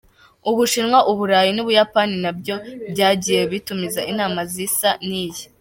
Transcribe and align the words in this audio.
U 0.49 0.51
Bushinwa, 0.57 0.99
Uburayi 1.11 1.51
n’Ubuyapani 1.53 2.15
na 2.23 2.31
byo 2.39 2.55
byagiye 2.91 3.41
bitumiza 3.51 4.01
inama 4.11 4.39
zisa 4.53 4.89
n’iyi. 5.07 5.43